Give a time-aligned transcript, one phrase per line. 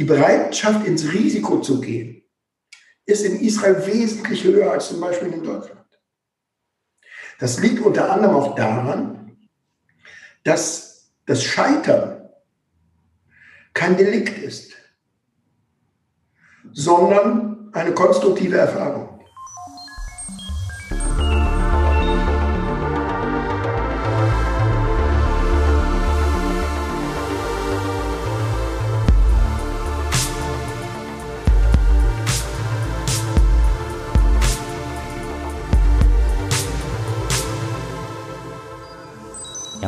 [0.00, 2.22] Die Bereitschaft, ins Risiko zu gehen,
[3.04, 5.84] ist in Israel wesentlich höher als zum Beispiel in Deutschland.
[7.38, 9.36] Das liegt unter anderem auch daran,
[10.42, 12.30] dass das Scheitern
[13.74, 14.72] kein Delikt ist,
[16.72, 19.19] sondern eine konstruktive Erfahrung.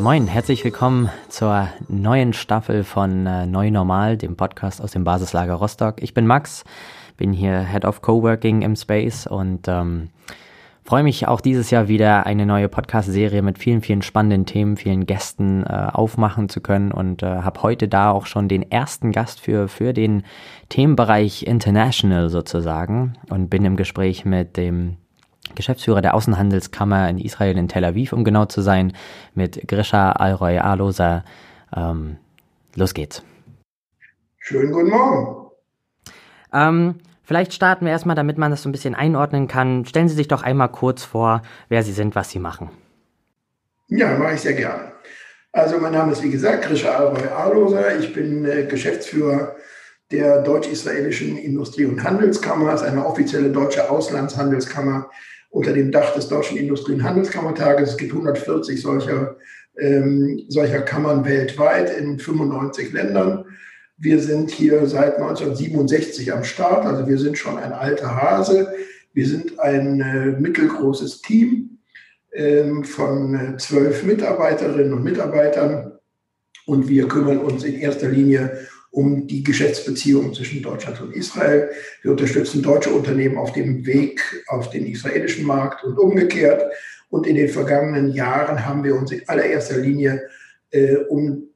[0.02, 5.54] Moin, herzlich willkommen zur neuen Staffel von äh, Neu Normal, dem Podcast aus dem Basislager
[5.54, 6.02] Rostock.
[6.02, 6.64] Ich bin Max,
[7.16, 10.10] bin hier Head of Coworking im Space und ähm,
[10.82, 15.06] freue mich auch dieses Jahr wieder eine neue Podcast-Serie mit vielen, vielen spannenden Themen, vielen
[15.06, 19.38] Gästen äh, aufmachen zu können und äh, habe heute da auch schon den ersten Gast
[19.38, 20.24] für, für den
[20.68, 24.96] Themenbereich International sozusagen und bin im Gespräch mit dem
[25.54, 28.92] Geschäftsführer der Außenhandelskammer in Israel in Tel Aviv, um genau zu sein,
[29.34, 31.24] mit Grisha Alroy Alosa.
[31.74, 32.16] Ähm,
[32.74, 33.22] los geht's.
[34.38, 35.50] Schönen guten Morgen.
[36.52, 39.84] Ähm, vielleicht starten wir erstmal, damit man das so ein bisschen einordnen kann.
[39.84, 42.70] Stellen Sie sich doch einmal kurz vor, wer Sie sind, was Sie machen.
[43.88, 44.92] Ja, mache ich sehr gerne.
[45.52, 47.96] Also mein Name ist wie gesagt Grisha Alroy Alosa.
[47.98, 49.54] Ich bin äh, Geschäftsführer
[50.12, 52.70] der Deutsch-Israelischen Industrie- und Handelskammer.
[52.70, 55.10] Das ist eine offizielle deutsche Auslandshandelskammer
[55.50, 57.90] unter dem Dach des Deutschen Industrie- und Handelskammertages.
[57.90, 59.36] Es gibt 140 solcher,
[59.78, 63.44] ähm, solcher Kammern weltweit in 95 Ländern.
[63.96, 68.72] Wir sind hier seit 1967 am Start, also wir sind schon ein alter Hase.
[69.14, 71.78] Wir sind ein äh, mittelgroßes Team
[72.32, 75.92] ähm, von äh, zwölf Mitarbeiterinnen und Mitarbeitern
[76.66, 81.70] und wir kümmern uns in erster Linie um die Geschäftsbeziehungen zwischen Deutschland und Israel.
[82.02, 86.62] Wir unterstützen deutsche Unternehmen auf dem Weg auf den israelischen Markt und umgekehrt.
[87.08, 90.22] Und in den vergangenen Jahren haben wir uns in allererster Linie
[90.70, 91.48] äh, um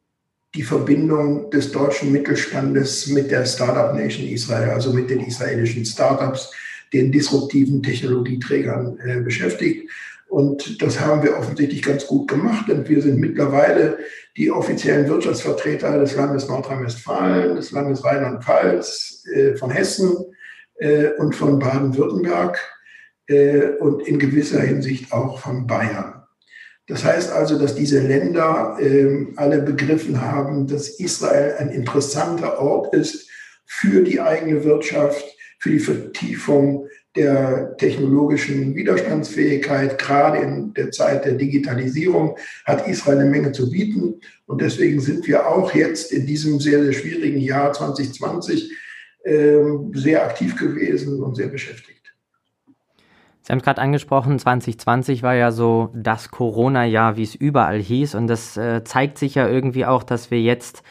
[0.54, 6.50] die Verbindung des deutschen Mittelstandes mit der Startup Nation Israel, also mit den israelischen Startups,
[6.92, 9.90] den disruptiven Technologieträgern äh, beschäftigt.
[10.36, 13.96] Und das haben wir offensichtlich ganz gut gemacht, denn wir sind mittlerweile
[14.36, 20.14] die offiziellen Wirtschaftsvertreter des Landes Nordrhein-Westfalen, des Landes Rheinland-Pfalz, äh, von Hessen
[20.74, 22.58] äh, und von Baden-Württemberg
[23.28, 26.26] äh, und in gewisser Hinsicht auch von Bayern.
[26.86, 32.94] Das heißt also, dass diese Länder ähm, alle begriffen haben, dass Israel ein interessanter Ort
[32.94, 33.26] ist
[33.64, 35.24] für die eigene Wirtschaft,
[35.60, 39.98] für die Vertiefung der technologischen Widerstandsfähigkeit.
[39.98, 44.20] Gerade in der Zeit der Digitalisierung hat Israel eine Menge zu bieten.
[44.46, 48.72] Und deswegen sind wir auch jetzt in diesem sehr, sehr schwierigen Jahr 2020
[49.24, 49.58] äh,
[49.94, 51.96] sehr aktiv gewesen und sehr beschäftigt.
[53.42, 58.16] Sie haben es gerade angesprochen, 2020 war ja so das Corona-Jahr, wie es überall hieß.
[58.16, 60.82] Und das äh, zeigt sich ja irgendwie auch, dass wir jetzt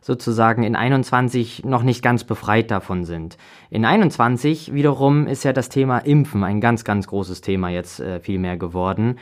[0.00, 3.36] sozusagen in 21 noch nicht ganz befreit davon sind.
[3.70, 8.20] In 21 wiederum ist ja das Thema Impfen ein ganz, ganz großes Thema jetzt äh,
[8.20, 9.16] viel mehr geworden.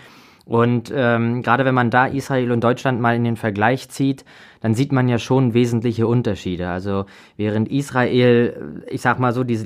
[0.48, 4.24] Und ähm, gerade wenn man da Israel und Deutschland mal in den Vergleich zieht,
[4.62, 6.70] dann sieht man ja schon wesentliche Unterschiede.
[6.70, 7.04] Also
[7.36, 9.56] während Israel, ich sag mal so, die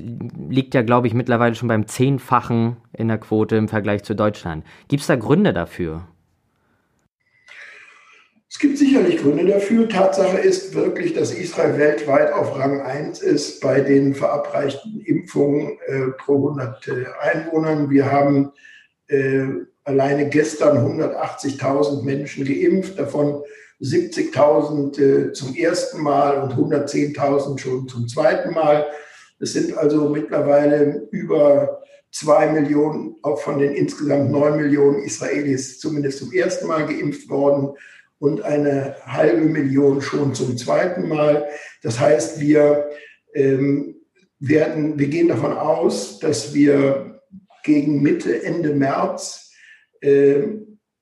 [0.48, 4.64] liegt ja, glaube ich, mittlerweile schon beim Zehnfachen in der Quote im Vergleich zu Deutschland.
[4.88, 6.02] Gibt es da Gründe dafür?
[8.52, 9.88] Es gibt sicherlich Gründe dafür.
[9.88, 16.08] Tatsache ist wirklich, dass Israel weltweit auf Rang 1 ist bei den verabreichten Impfungen äh,
[16.18, 17.88] pro 100 äh, Einwohnern.
[17.88, 18.52] Wir haben
[19.08, 19.46] äh,
[19.84, 23.42] alleine gestern 180.000 Menschen geimpft, davon
[23.80, 28.84] 70.000 äh, zum ersten Mal und 110.000 schon zum zweiten Mal.
[29.40, 31.80] Es sind also mittlerweile über
[32.10, 37.74] zwei Millionen, auch von den insgesamt neun Millionen Israelis zumindest zum ersten Mal geimpft worden
[38.22, 41.48] und eine halbe Million schon zum zweiten Mal.
[41.82, 42.88] Das heißt, wir
[43.34, 43.96] ähm,
[44.38, 47.20] werden, wir gehen davon aus, dass wir
[47.64, 49.50] gegen Mitte, Ende März
[50.02, 50.36] äh,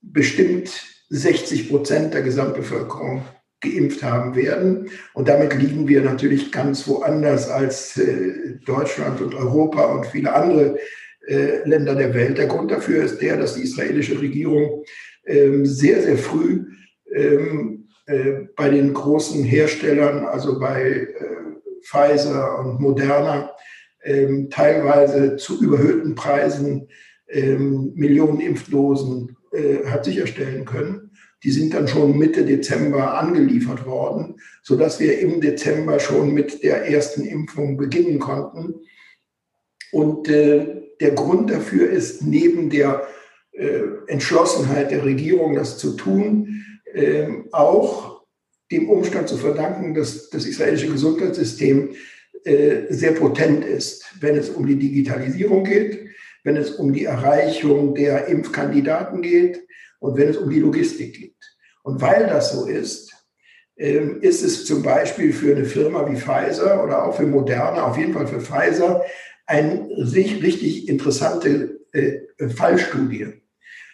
[0.00, 0.72] bestimmt
[1.11, 3.23] 60 Prozent der Gesamtbevölkerung
[3.61, 4.88] geimpft haben werden.
[5.12, 10.78] Und damit liegen wir natürlich ganz woanders als äh, Deutschland und Europa und viele andere
[11.28, 12.38] äh, Länder der Welt.
[12.38, 14.84] Der Grund dafür ist der, dass die israelische Regierung
[15.25, 16.64] äh, sehr, sehr früh
[17.15, 21.41] ähm, äh, bei den großen Herstellern, also bei äh,
[21.83, 23.51] Pfizer und Moderna,
[24.03, 26.89] ähm, teilweise zu überhöhten Preisen
[27.29, 31.11] ähm, Millionen Impfdosen äh, hat sicherstellen können.
[31.43, 36.91] Die sind dann schon Mitte Dezember angeliefert worden, sodass wir im Dezember schon mit der
[36.91, 38.81] ersten Impfung beginnen konnten.
[39.93, 40.67] Und äh,
[41.01, 43.07] der Grund dafür ist neben der
[43.53, 48.25] äh, Entschlossenheit der Regierung, das zu tun, äh, auch
[48.70, 51.94] dem Umstand zu verdanken, dass das israelische Gesundheitssystem
[52.44, 56.08] äh, sehr potent ist, wenn es um die Digitalisierung geht,
[56.44, 59.66] wenn es um die Erreichung der Impfkandidaten geht
[59.98, 61.34] und wenn es um die Logistik geht.
[61.82, 63.12] Und weil das so ist,
[63.76, 67.96] ähm, ist es zum Beispiel für eine Firma wie Pfizer oder auch für Moderna, auf
[67.98, 69.02] jeden Fall für Pfizer,
[69.46, 73.39] eine richtig interessante äh, Fallstudie.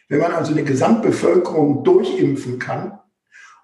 [0.09, 2.99] Wenn man also eine Gesamtbevölkerung durchimpfen kann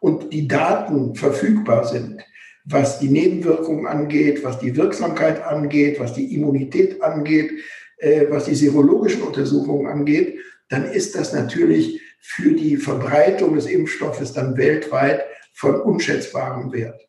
[0.00, 2.20] und die Daten verfügbar sind,
[2.64, 7.52] was die Nebenwirkungen angeht, was die Wirksamkeit angeht, was die Immunität angeht,
[7.98, 14.32] äh, was die serologischen Untersuchungen angeht, dann ist das natürlich für die Verbreitung des Impfstoffes
[14.32, 15.24] dann weltweit
[15.54, 17.00] von unschätzbarem Wert.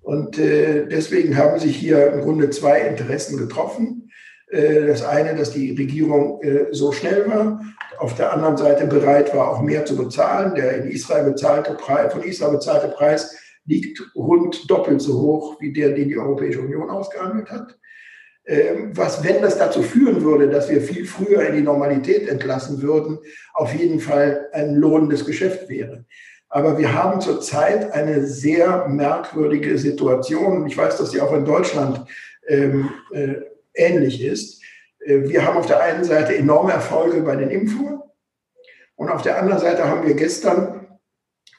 [0.00, 4.10] Und äh, deswegen haben sich hier im Grunde zwei Interessen getroffen.
[4.50, 7.60] Äh, das eine, dass die Regierung äh, so schnell war,
[7.98, 10.54] auf der anderen Seite bereit war, auch mehr zu bezahlen.
[10.54, 13.36] Der in Israel bezahlte Preis, von Israel bezahlte Preis
[13.66, 17.78] liegt rund doppelt so hoch wie der, den die Europäische Union ausgehandelt hat.
[18.46, 22.80] Ähm, was, wenn das dazu führen würde, dass wir viel früher in die Normalität entlassen
[22.80, 23.18] würden,
[23.52, 26.06] auf jeden Fall ein lohnendes Geschäft wäre.
[26.48, 30.66] Aber wir haben zurzeit eine sehr merkwürdige Situation.
[30.66, 32.06] Ich weiß, dass die auch in Deutschland
[32.46, 33.34] ähm, äh,
[33.78, 34.62] ähnlich ist.
[35.00, 38.00] Äh, wir haben auf der einen Seite enorme Erfolge bei den Impfungen
[38.96, 40.98] und auf der anderen Seite haben wir gestern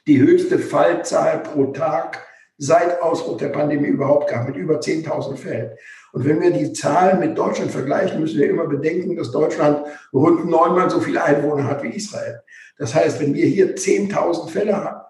[0.07, 2.25] die höchste Fallzahl pro Tag
[2.57, 5.71] seit Ausbruch der Pandemie überhaupt gehabt, mit über 10.000 Fällen.
[6.11, 10.49] Und wenn wir die Zahlen mit Deutschland vergleichen, müssen wir immer bedenken, dass Deutschland rund
[10.49, 12.41] neunmal so viele Einwohner hat wie Israel.
[12.77, 15.05] Das heißt, wenn wir hier 10.000 Fälle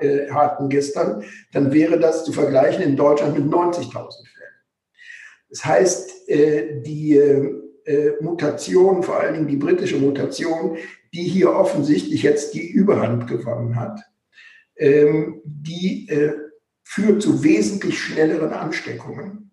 [0.00, 4.39] äh, hatten gestern, dann wäre das zu vergleichen in Deutschland mit 90.000 Fällen.
[5.50, 10.76] Das heißt, äh, die äh, Mutation, vor allen Dingen die britische Mutation,
[11.12, 14.00] die hier offensichtlich jetzt die Überhand gewonnen hat,
[14.76, 16.08] ähm, die
[16.82, 19.50] führt zu wesentlich schnelleren Ansteckungen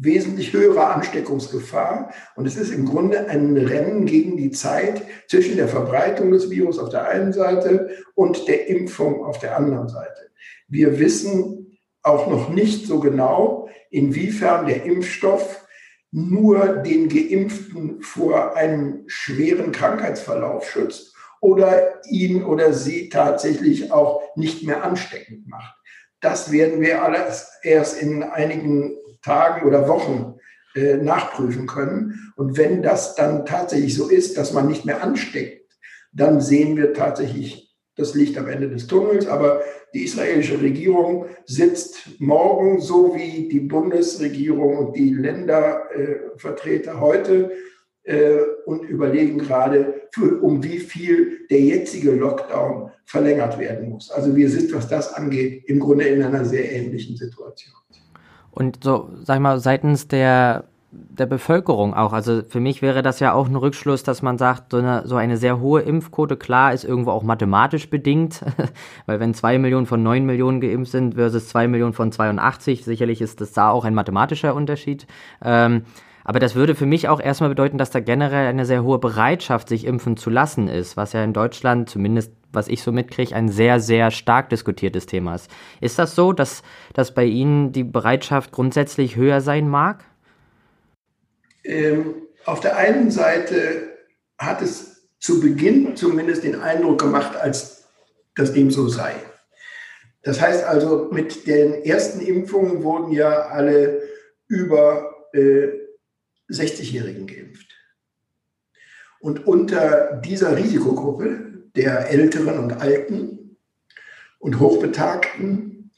[0.00, 2.12] wesentlich höhere Ansteckungsgefahr.
[2.36, 6.78] Und es ist im Grunde ein Rennen gegen die Zeit zwischen der Verbreitung des Virus
[6.78, 10.30] auf der einen Seite und der Impfung auf der anderen Seite.
[10.68, 11.57] Wir wissen
[12.08, 15.66] auch noch nicht so genau, inwiefern der Impfstoff
[16.10, 24.62] nur den Geimpften vor einem schweren Krankheitsverlauf schützt oder ihn oder sie tatsächlich auch nicht
[24.64, 25.74] mehr ansteckend macht.
[26.20, 30.34] Das werden wir alles erst in einigen Tagen oder Wochen
[30.74, 32.32] äh, nachprüfen können.
[32.36, 35.76] Und wenn das dann tatsächlich so ist, dass man nicht mehr ansteckt,
[36.12, 37.67] dann sehen wir tatsächlich
[37.98, 39.26] das Licht am Ende des Tunnels.
[39.26, 39.60] Aber
[39.94, 47.50] die israelische Regierung sitzt morgen, so wie die Bundesregierung und die Ländervertreter heute,
[48.08, 54.10] äh, und überlegen gerade, für, um wie viel der jetzige Lockdown verlängert werden muss.
[54.10, 57.74] Also wir sind, was das angeht, im Grunde in einer sehr ähnlichen Situation.
[58.50, 62.12] Und so, sag ich mal, seitens der, der Bevölkerung auch.
[62.12, 65.16] Also für mich wäre das ja auch ein Rückschluss, dass man sagt, so eine, so
[65.16, 68.42] eine sehr hohe Impfquote, klar, ist irgendwo auch mathematisch bedingt.
[69.06, 73.20] Weil wenn zwei Millionen von neun Millionen geimpft sind versus zwei Millionen von 82, sicherlich
[73.20, 75.06] ist das da auch ein mathematischer Unterschied.
[75.44, 75.82] Ähm,
[76.24, 79.68] aber das würde für mich auch erstmal bedeuten, dass da generell eine sehr hohe Bereitschaft,
[79.68, 83.48] sich impfen zu lassen ist, was ja in Deutschland zumindest was ich so mitkriege, ein
[83.48, 85.50] sehr, sehr stark diskutiertes Thema ist.
[85.82, 86.62] Ist das so, dass,
[86.94, 90.04] dass bei Ihnen die Bereitschaft grundsätzlich höher sein mag?
[91.68, 93.98] Ähm, auf der einen Seite
[94.38, 97.84] hat es zu Beginn zumindest den Eindruck gemacht, als
[98.34, 99.14] dass dem so sei.
[100.22, 104.02] Das heißt also, mit den ersten Impfungen wurden ja alle
[104.46, 105.68] über äh,
[106.50, 107.66] 60-Jährigen geimpft.
[109.20, 113.56] Und unter dieser Risikogruppe der Älteren und Alten
[114.38, 115.90] und Hochbetagten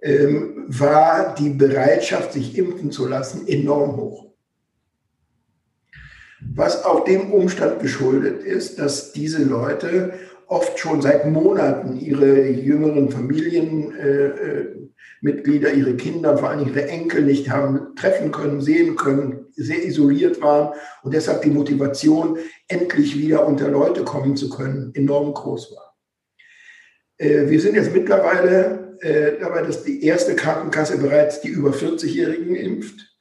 [0.00, 4.31] ähm, war die Bereitschaft, sich impfen zu lassen, enorm hoch.
[6.54, 10.12] Was auch dem Umstand geschuldet ist, dass diese Leute
[10.46, 17.22] oft schon seit Monaten ihre jüngeren Familienmitglieder, äh, äh ihre Kinder, vor allem ihre Enkel
[17.22, 23.46] nicht haben treffen können, sehen können, sehr isoliert waren und deshalb die Motivation, endlich wieder
[23.46, 25.96] unter Leute kommen zu können, enorm groß war.
[27.16, 32.56] Äh, wir sind jetzt mittlerweile äh, dabei, dass die erste Krankenkasse bereits die über 40-Jährigen
[32.56, 33.11] impft.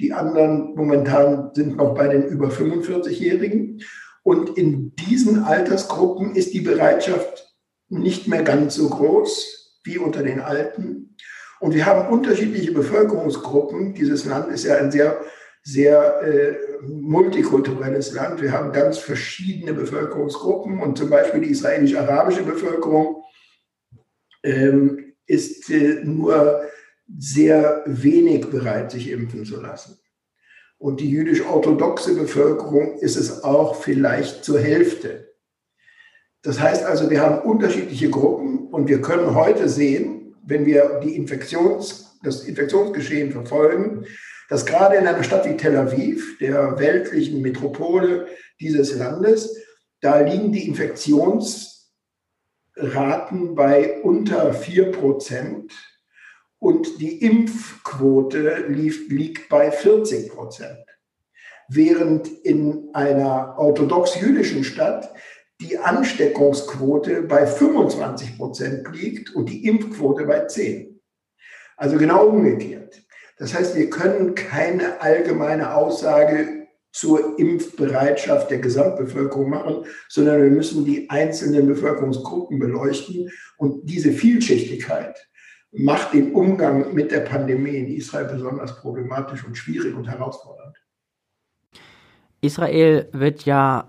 [0.00, 3.82] Die anderen momentan sind noch bei den über 45-Jährigen.
[4.22, 7.54] Und in diesen Altersgruppen ist die Bereitschaft
[7.88, 11.16] nicht mehr ganz so groß wie unter den Alten.
[11.60, 13.94] Und wir haben unterschiedliche Bevölkerungsgruppen.
[13.94, 15.20] Dieses Land ist ja ein sehr,
[15.62, 18.42] sehr äh, multikulturelles Land.
[18.42, 23.22] Wir haben ganz verschiedene Bevölkerungsgruppen und zum Beispiel die israelisch-arabische Bevölkerung
[24.42, 26.62] ähm, ist äh, nur
[27.06, 29.98] sehr wenig bereit, sich impfen zu lassen.
[30.78, 35.32] Und die jüdisch-orthodoxe Bevölkerung ist es auch vielleicht zur Hälfte.
[36.42, 41.16] Das heißt also, wir haben unterschiedliche Gruppen und wir können heute sehen, wenn wir die
[41.16, 44.04] Infektions, das Infektionsgeschehen verfolgen,
[44.50, 48.26] dass gerade in einer Stadt wie Tel Aviv, der weltlichen Metropole
[48.60, 49.56] dieses Landes,
[50.00, 55.72] da liegen die Infektionsraten bei unter 4 Prozent
[56.64, 60.78] und die Impfquote lief, liegt bei 40 Prozent.
[61.68, 65.12] Während in einer orthodox-jüdischen Stadt
[65.60, 70.98] die Ansteckungsquote bei 25 Prozent liegt und die Impfquote bei 10.
[71.76, 72.98] Also genau umgekehrt.
[73.36, 80.86] Das heißt, wir können keine allgemeine Aussage zur Impfbereitschaft der Gesamtbevölkerung machen, sondern wir müssen
[80.86, 83.30] die einzelnen Bevölkerungsgruppen beleuchten.
[83.58, 85.28] Und diese Vielschichtigkeit
[85.76, 90.76] macht den Umgang mit der Pandemie in Israel besonders problematisch und schwierig und herausfordernd.
[92.40, 93.88] Israel wird ja,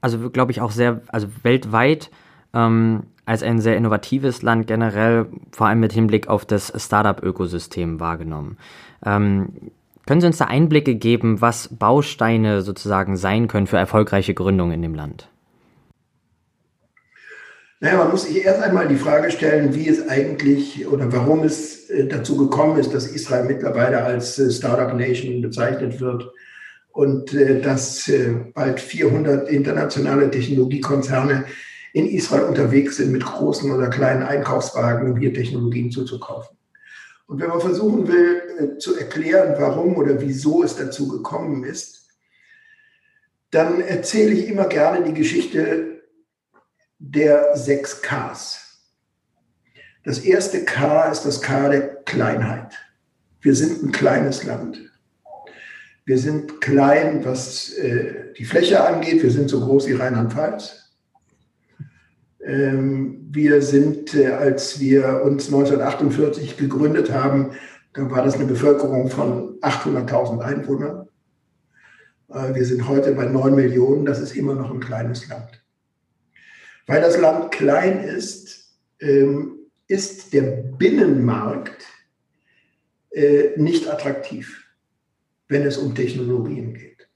[0.00, 2.10] also glaube ich auch sehr, also weltweit
[2.54, 8.56] ähm, als ein sehr innovatives Land generell, vor allem mit Hinblick auf das Startup-Ökosystem wahrgenommen.
[9.04, 9.48] Ähm,
[10.06, 14.82] können Sie uns da Einblicke geben, was Bausteine sozusagen sein können für erfolgreiche Gründungen in
[14.82, 15.28] dem Land?
[17.80, 21.88] Naja, man muss sich erst einmal die Frage stellen, wie es eigentlich oder warum es
[21.90, 26.28] äh, dazu gekommen ist, dass Israel mittlerweile als äh, Startup Nation bezeichnet wird
[26.90, 28.10] und äh, dass
[28.52, 31.44] bald 400 internationale Technologiekonzerne
[31.92, 36.56] in Israel unterwegs sind mit großen oder kleinen Einkaufswagen, um hier Technologien zuzukaufen.
[37.28, 42.08] Und wenn man versuchen will zu erklären, warum oder wieso es dazu gekommen ist,
[43.50, 45.97] dann erzähle ich immer gerne die Geschichte
[46.98, 48.68] der sechs Ks.
[50.04, 52.74] Das erste K ist das K der Kleinheit.
[53.40, 54.80] Wir sind ein kleines Land.
[56.04, 59.22] Wir sind klein, was äh, die Fläche angeht.
[59.22, 60.94] Wir sind so groß wie Rheinland-Pfalz.
[62.44, 67.52] Ähm, wir sind, äh, als wir uns 1948 gegründet haben,
[67.92, 71.08] da war das eine Bevölkerung von 800.000 Einwohnern.
[72.30, 74.06] Äh, wir sind heute bei 9 Millionen.
[74.06, 75.62] Das ist immer noch ein kleines Land.
[76.88, 81.84] Weil das Land klein ist, ähm, ist der Binnenmarkt
[83.10, 84.64] äh, nicht attraktiv,
[85.48, 87.06] wenn es um Technologien geht.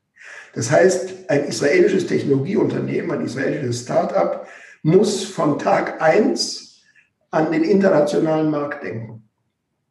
[0.54, 4.46] Das heißt, ein israelisches Technologieunternehmen, ein israelisches Start-up
[4.82, 6.82] muss von Tag eins
[7.30, 9.26] an den internationalen Markt denken.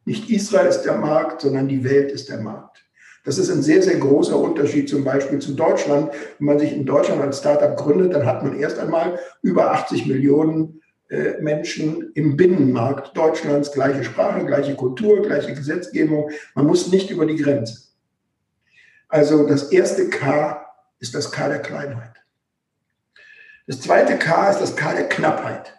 [0.04, 2.71] Nicht Israel ist der Markt, sondern die Welt ist der Markt.
[3.24, 6.10] Das ist ein sehr, sehr großer Unterschied zum Beispiel zu Deutschland.
[6.38, 10.06] Wenn man sich in Deutschland als Startup gründet, dann hat man erst einmal über 80
[10.06, 16.30] Millionen äh, Menschen im Binnenmarkt Deutschlands, gleiche Sprache, gleiche Kultur, gleiche Gesetzgebung.
[16.54, 17.92] Man muss nicht über die Grenze.
[19.08, 20.66] Also das erste K
[20.98, 22.14] ist das K der Kleinheit.
[23.66, 25.78] Das zweite K ist das K der Knappheit.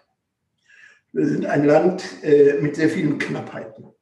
[1.11, 3.93] Wir sind ein Land äh, mit sehr vielen Knappheiten.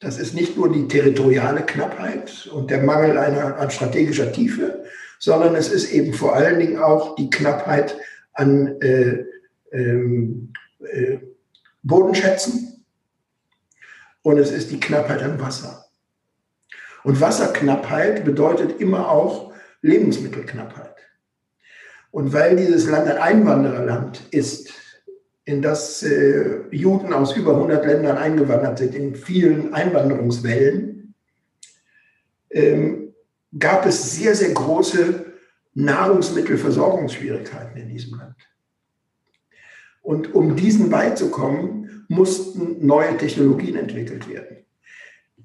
[0.00, 4.84] Das ist nicht nur die territoriale Knappheit und der Mangel einer, an strategischer Tiefe,
[5.18, 7.96] sondern es ist eben vor allen Dingen auch die Knappheit
[8.32, 9.24] an äh,
[9.72, 11.18] ähm, äh,
[11.82, 12.86] Bodenschätzen
[14.22, 15.84] und es ist die Knappheit an Wasser.
[17.04, 19.52] Und Wasserknappheit bedeutet immer auch
[19.82, 20.96] Lebensmittelknappheit.
[22.10, 24.72] Und weil dieses Land ein Einwandererland ist,
[25.44, 31.14] in das äh, Juden aus über 100 Ländern eingewandert sind, in vielen Einwanderungswellen,
[32.50, 33.14] ähm,
[33.58, 35.26] gab es sehr, sehr große
[35.74, 38.36] Nahrungsmittelversorgungsschwierigkeiten in diesem Land.
[40.02, 44.59] Und um diesen beizukommen, mussten neue Technologien entwickelt werden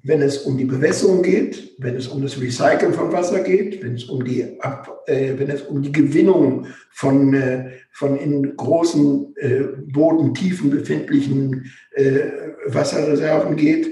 [0.06, 3.96] wenn es um die Bewässerung geht, wenn es um das Recyceln von Wasser geht, wenn
[3.96, 9.34] es um die, Ab, äh, wenn es um die Gewinnung von, äh, von in großen
[9.36, 12.20] äh, Bodentiefen befindlichen äh,
[12.66, 13.90] Wasserreserven geht,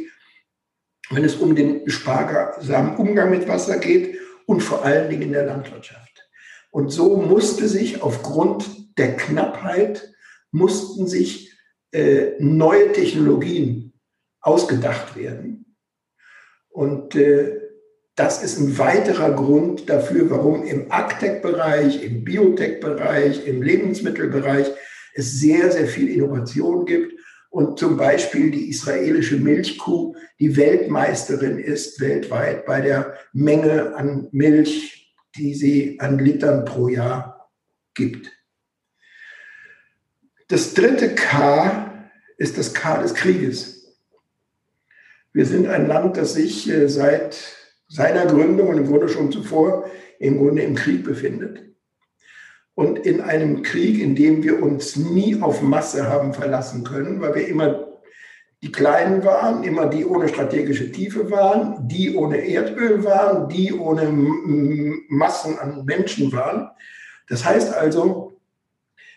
[1.11, 4.17] wenn es um den sparsamen Umgang mit Wasser geht
[4.47, 6.29] und vor allen Dingen in der Landwirtschaft.
[6.71, 10.15] Und so musste sich aufgrund der Knappheit,
[10.53, 11.59] mussten sich
[11.91, 13.95] äh, neue Technologien
[14.41, 15.64] ausgedacht werden
[16.75, 17.61] und äh,
[18.17, 24.71] das ist ein weiterer Grund dafür, warum im Agtech-Bereich, im Biotech-Bereich, im Lebensmittelbereich
[25.15, 27.15] es sehr, sehr viel Innovation gibt
[27.51, 35.15] und zum Beispiel die israelische Milchkuh die Weltmeisterin ist weltweit bei der Menge an Milch,
[35.37, 37.53] die sie an Litern pro Jahr
[37.95, 38.33] gibt.
[40.49, 43.74] Das dritte K ist das K des Krieges.
[45.35, 47.37] Wir sind ein Land, das sich äh, seit
[47.89, 49.85] seiner Gründung und im Grunde schon zuvor
[50.21, 51.61] im Grunde im Krieg befindet.
[52.75, 57.35] Und in einem Krieg, in dem wir uns nie auf Masse haben verlassen können, weil
[57.35, 57.89] wir immer
[58.63, 64.09] die Kleinen waren, immer die ohne strategische Tiefe waren, die ohne Erdöl waren, die ohne
[65.09, 66.71] Massen an Menschen waren.
[67.29, 68.41] Das heißt also,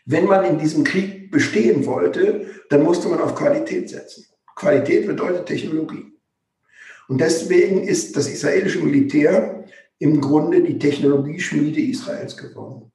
[0.06, 4.26] wenn man in diesem Krieg bestehen wollte, dann musste man auf Qualität setzen.
[4.58, 6.14] Qualität bedeutet Technologie.
[7.08, 9.66] Und deswegen ist das israelische Militär
[10.00, 12.92] im Grunde die Technologieschmiede Israels geworden.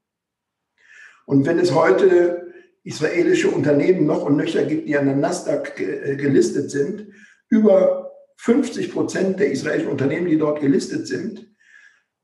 [1.25, 2.53] Und wenn es heute
[2.85, 7.07] israelische Unternehmen noch und nöcher gibt, die an der Nasdaq äh, gelistet sind,
[7.49, 11.49] über 50 Prozent der israelischen Unternehmen, die dort gelistet sind,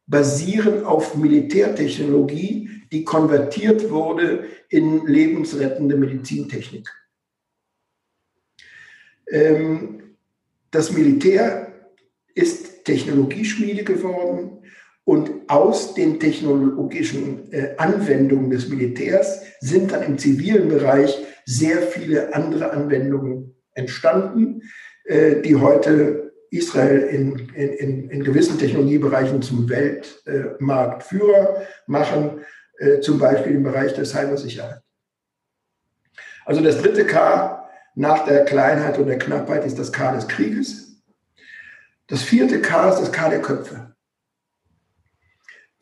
[0.07, 6.89] basieren auf Militärtechnologie, die konvertiert wurde in lebensrettende Medizintechnik.
[9.31, 10.17] Ähm,
[10.71, 11.73] das Militär
[12.35, 14.63] ist Technologieschmiede geworden
[15.05, 22.35] und aus den technologischen äh, Anwendungen des Militärs sind dann im zivilen Bereich sehr viele
[22.35, 24.63] andere Anwendungen entstanden,
[25.05, 32.41] äh, die heute Israel in, in, in gewissen Technologiebereichen zum Weltmarktführer machen,
[32.79, 34.81] äh, zum Beispiel im Bereich der Cybersicherheit.
[36.45, 37.58] Also das dritte K
[37.95, 41.03] nach der Kleinheit und der Knappheit ist das K des Krieges.
[42.07, 43.95] Das vierte K ist das K der Köpfe.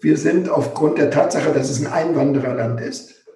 [0.01, 3.27] Wir sind aufgrund der Tatsache, dass es ein Einwandererland ist,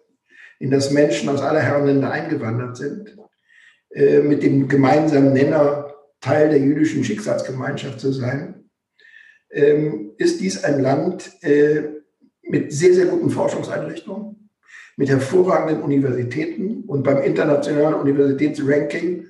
[0.58, 3.16] in das Menschen aus aller Herrenländer eingewandert sind,
[3.90, 8.70] äh, mit dem gemeinsamen Nenner Teil der jüdischen Schicksalsgemeinschaft zu sein,
[9.50, 11.88] ähm, ist dies ein Land äh,
[12.42, 14.39] mit sehr, sehr guten Forschungseinrichtungen,
[15.00, 19.28] mit hervorragenden Universitäten und beim internationalen Universitätsranking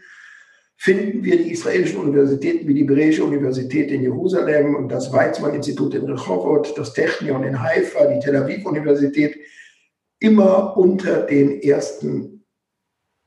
[0.77, 6.11] finden wir die israelischen Universitäten wie die Hebräische Universität in Jerusalem und das Weizmann-Institut in
[6.11, 9.39] Rehovot, das Technion in Haifa, die Tel Aviv-Universität
[10.19, 12.45] immer unter den ersten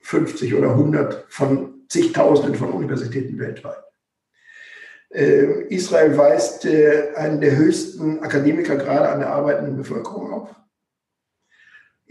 [0.02, 3.86] 50 oder 100 von zigtausenden von Universitäten weltweit.
[5.12, 10.63] Äh, Israel weist äh, einen der höchsten Akademikergrade an der arbeitenden Bevölkerung auf.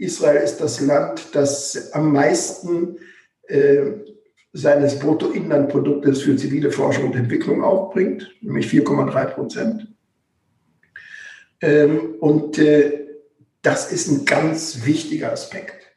[0.03, 2.97] Israel ist das Land, das am meisten
[3.47, 3.91] äh,
[4.51, 9.87] seines Bruttoinlandproduktes für zivile Forschung und Entwicklung aufbringt, nämlich 4,3 Prozent.
[11.61, 13.05] Ähm, und äh,
[13.61, 15.95] das ist ein ganz wichtiger Aspekt.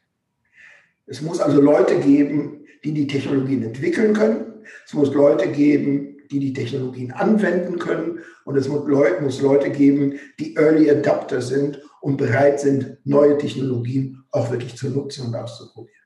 [1.05, 4.63] Es muss also Leute geben, die die Technologien entwickeln können.
[4.85, 8.19] Es muss Leute geben, die die Technologien anwenden können.
[8.45, 13.37] Und es muss Leute, muss Leute geben, die Early Adapter sind und bereit sind, neue
[13.37, 16.05] Technologien auch wirklich zu nutzen und auszuprobieren.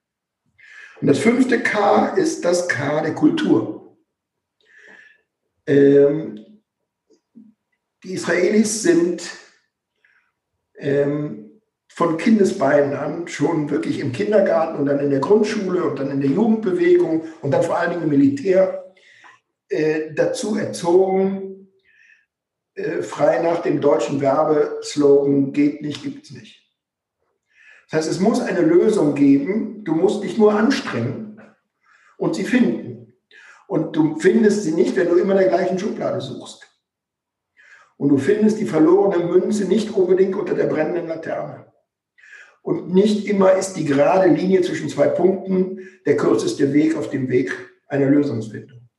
[1.00, 4.00] Und das fünfte K ist das K der Kultur.
[5.68, 6.64] Ähm,
[8.04, 9.30] die Israelis sind
[10.80, 16.10] ähm, von Kindesbeinen an schon wirklich im Kindergarten und dann in der Grundschule und dann
[16.10, 18.92] in der Jugendbewegung und dann vor allen Dingen im Militär
[19.70, 21.51] äh, dazu erzogen,
[22.76, 26.62] äh, frei nach dem deutschen Werbeslogan geht nicht, gibt's nicht.
[27.90, 29.84] Das heißt, es muss eine Lösung geben.
[29.84, 31.42] Du musst dich nur anstrengen
[32.18, 33.14] und sie finden.
[33.68, 36.68] Und du findest sie nicht, wenn du immer in der gleichen Schublade suchst.
[37.98, 41.72] Und du findest die verlorene Münze nicht unbedingt unter der brennenden Laterne.
[42.62, 47.30] Und nicht immer ist die gerade Linie zwischen zwei Punkten der kürzeste Weg auf dem
[47.30, 47.52] Weg
[47.88, 48.90] einer Lösungsfindung.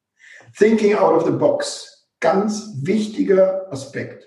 [0.56, 1.91] Thinking out of the box,
[2.22, 4.26] ganz wichtiger Aspekt.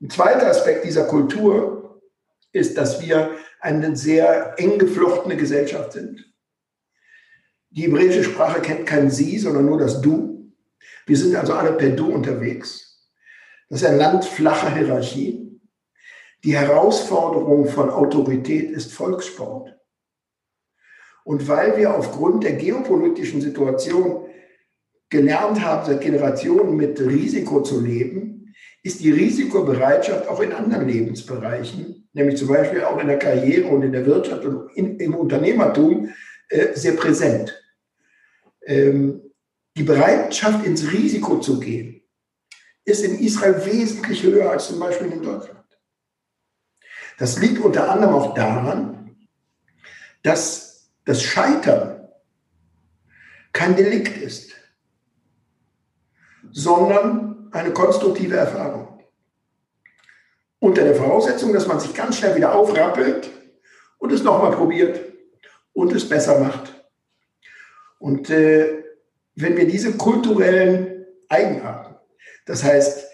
[0.00, 2.02] Ein zweiter Aspekt dieser Kultur
[2.50, 6.34] ist, dass wir eine sehr eng geflochtene Gesellschaft sind.
[7.70, 10.52] Die hebräische Sprache kennt kein Sie, sondern nur das Du.
[11.06, 13.08] Wir sind also alle per Du unterwegs.
[13.68, 15.60] Das ist ein Land flacher Hierarchie.
[16.44, 19.78] Die Herausforderung von Autorität ist Volkssport.
[21.24, 24.26] Und weil wir aufgrund der geopolitischen Situation
[25.12, 32.02] gelernt haben, seit Generationen mit Risiko zu leben, ist die Risikobereitschaft auch in anderen Lebensbereichen
[32.12, 36.10] nämlich zum Beispiel auch in der Karriere und in der Wirtschaft und in, im Unternehmertum,
[36.48, 37.58] äh, sehr präsent.
[38.66, 39.22] Ähm,
[39.76, 42.02] die Bereitschaft, ins Risiko zu gehen,
[42.84, 45.64] ist in Israel wesentlich höher als zum Beispiel in Deutschland.
[47.18, 49.16] Das liegt unter anderem auch daran,
[50.22, 52.08] dass das Scheitern
[53.52, 54.51] kein Delikt ist,
[56.52, 59.00] sondern eine konstruktive Erfahrung.
[60.58, 63.30] Unter der Voraussetzung, dass man sich ganz schnell wieder aufrappelt
[63.98, 65.00] und es nochmal probiert
[65.72, 66.72] und es besser macht.
[67.98, 68.84] Und äh,
[69.34, 71.96] wenn wir diese kulturellen Eigenarten,
[72.46, 73.08] das heißt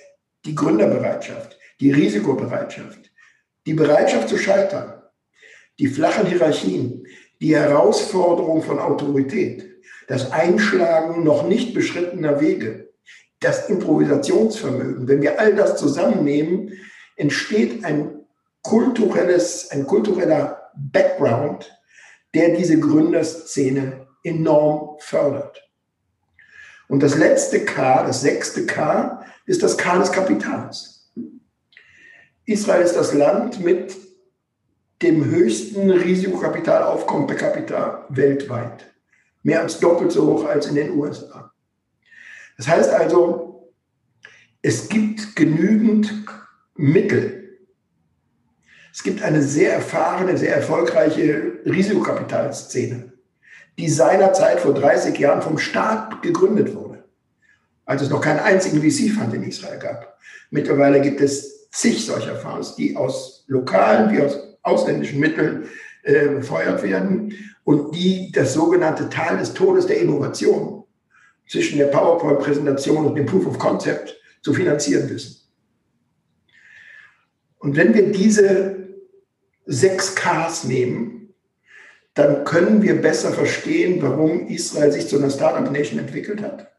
[0.44, 3.10] die Gründerbereitschaft, die Risikobereitschaft,
[3.66, 5.02] die Bereitschaft zu scheitern,
[5.78, 7.06] die flachen Hierarchien,
[7.40, 9.64] die Herausforderung von Autorität,
[10.08, 12.87] das Einschlagen noch nicht beschrittener Wege,
[13.40, 16.72] das Improvisationsvermögen, wenn wir all das zusammennehmen,
[17.16, 18.24] entsteht ein
[18.62, 21.72] kulturelles, ein kultureller Background,
[22.34, 25.62] der diese Gründerszene enorm fördert.
[26.88, 31.10] Und das letzte K, das sechste K, ist das K des Kapitals.
[32.46, 33.94] Israel ist das Land mit
[35.02, 38.92] dem höchsten Risikokapitalaufkommen per capita weltweit.
[39.42, 41.52] Mehr als doppelt so hoch als in den USA.
[42.58, 43.72] Das heißt also,
[44.60, 46.12] es gibt genügend
[46.74, 47.58] Mittel.
[48.92, 53.12] Es gibt eine sehr erfahrene, sehr erfolgreiche Risikokapitalszene,
[53.78, 57.04] die seinerzeit vor 30 Jahren vom Staat gegründet wurde,
[57.84, 60.18] als es noch keinen einzigen VC-Fund in Israel gab.
[60.50, 65.68] Mittlerweile gibt es zig solcher Fonds, die aus lokalen wie aus ausländischen Mitteln
[66.02, 70.77] äh, befeuert werden und die das sogenannte Tal des Todes der Innovation
[71.48, 75.36] zwischen der PowerPoint-Präsentation und dem Proof of Concept zu finanzieren wissen.
[77.58, 78.88] Und wenn wir diese
[79.66, 81.34] sechs Ks nehmen,
[82.14, 86.72] dann können wir besser verstehen, warum Israel sich zu einer Startup Nation entwickelt hat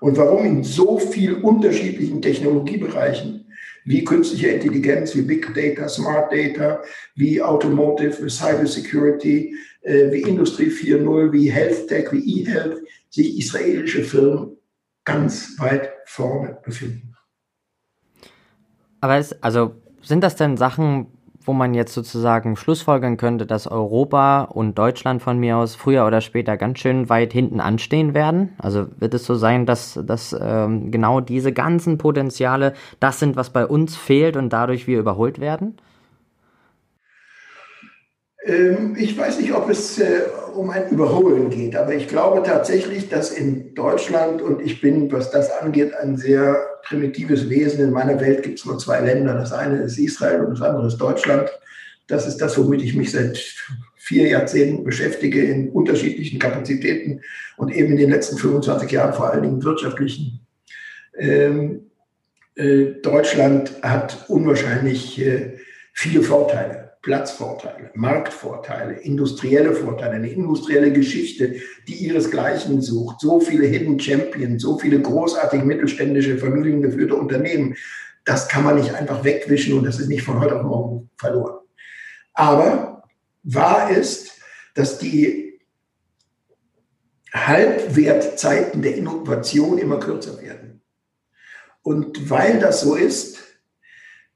[0.00, 3.46] und warum in so vielen unterschiedlichen Technologiebereichen
[3.84, 6.82] wie künstliche Intelligenz, wie Big Data, Smart Data,
[7.16, 13.38] wie Automotive, wie Cyber Security, äh, wie Industrie 4.0, wie Health Tech, wie E-Health, sich
[13.38, 14.56] israelische Firmen
[15.04, 17.14] ganz weit vorne befinden.
[19.00, 21.08] Aber es, also sind das denn Sachen,
[21.46, 26.22] wo man jetzt sozusagen schlussfolgern könnte, dass Europa und Deutschland von mir aus früher oder
[26.22, 28.54] später ganz schön weit hinten anstehen werden?
[28.56, 33.50] Also wird es so sein, dass, dass ähm, genau diese ganzen Potenziale das sind, was
[33.50, 35.76] bei uns fehlt und dadurch wir überholt werden?
[38.44, 40.22] Ähm, ich weiß nicht, ob es äh,
[40.54, 45.30] um ein Überholen geht, aber ich glaube tatsächlich, dass in Deutschland, und ich bin, was
[45.30, 47.82] das angeht, ein sehr primitives Wesen.
[47.84, 49.34] In meiner Welt gibt es nur zwei Länder.
[49.34, 51.50] Das eine ist Israel und das andere ist Deutschland.
[52.06, 53.38] Das ist das, womit ich mich seit
[53.96, 57.22] vier Jahrzehnten beschäftige in unterschiedlichen Kapazitäten
[57.56, 60.40] und eben in den letzten 25 Jahren vor allen Dingen wirtschaftlichen.
[61.16, 61.90] Ähm,
[62.56, 65.56] äh, Deutschland hat unwahrscheinlich äh,
[65.94, 66.83] viele Vorteile.
[67.04, 74.78] Platzvorteile, Marktvorteile, industrielle Vorteile, eine industrielle Geschichte, die ihresgleichen sucht, so viele Hidden Champions, so
[74.78, 77.76] viele großartig mittelständische, familiengeführte Unternehmen.
[78.24, 81.58] Das kann man nicht einfach wegwischen und das ist nicht von heute auf morgen verloren.
[82.32, 83.04] Aber
[83.42, 84.40] wahr ist,
[84.74, 85.60] dass die
[87.34, 90.80] Halbwertzeiten der Innovation immer kürzer werden.
[91.82, 93.40] Und weil das so ist,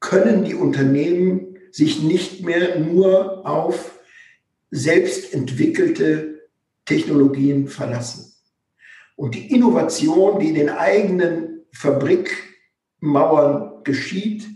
[0.01, 1.48] können die Unternehmen
[1.79, 4.01] sich nicht mehr nur auf
[4.73, 6.49] selbst entwickelte
[6.85, 8.35] Technologien verlassen.
[9.15, 14.49] Und die Innovation, die in den eigenen Fabrikmauern geschieht,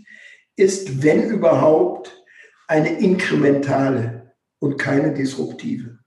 [0.57, 2.25] ist, wenn überhaupt,
[2.67, 5.99] eine inkrementale und keine disruptive.